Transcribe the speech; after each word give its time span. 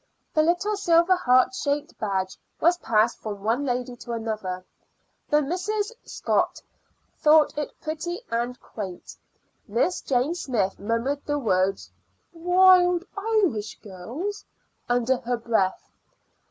The 0.33 0.41
little 0.41 0.75
silver 0.75 1.15
heart 1.15 1.53
shaped 1.53 1.95
badge 1.99 2.35
was 2.59 2.79
passed 2.79 3.19
from 3.19 3.43
one 3.43 3.65
lady 3.65 3.95
to 3.97 4.13
another. 4.13 4.65
The 5.29 5.43
Misses 5.43 5.93
Scott 6.03 6.59
thought 7.19 7.55
it 7.55 7.79
pretty 7.79 8.19
and 8.31 8.59
quaint. 8.59 9.15
Miss 9.67 10.01
Jane 10.01 10.33
Smyth 10.33 10.79
murmured 10.79 11.23
the 11.27 11.37
words 11.37 11.91
"Wild 12.33 13.05
Irish 13.15 13.79
Girls" 13.81 14.43
under 14.89 15.17
her 15.17 15.37
breath. 15.37 15.87